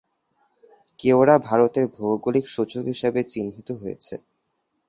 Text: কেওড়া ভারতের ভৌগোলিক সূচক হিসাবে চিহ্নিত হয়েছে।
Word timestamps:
কেওড়া 0.99 1.35
ভারতের 1.47 1.85
ভৌগোলিক 1.95 2.45
সূচক 2.47 2.83
হিসাবে 2.91 3.19
চিহ্নিত 3.31 3.69
হয়েছে। 3.81 4.15